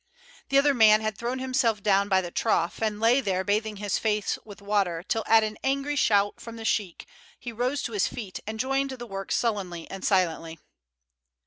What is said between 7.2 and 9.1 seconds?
he rose to his feet and joined in the